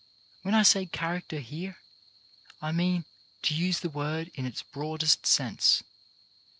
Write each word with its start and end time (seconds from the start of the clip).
When 0.41 0.55
I 0.55 0.63
say 0.63 0.87
character, 0.87 1.37
here, 1.39 1.77
I 2.59 2.71
mean 2.71 3.05
to 3.43 3.53
use 3.53 3.81
the 3.81 3.89
word 3.91 4.31
in 4.33 4.47
its 4.47 4.63
broadest 4.63 5.27
sense. 5.27 5.83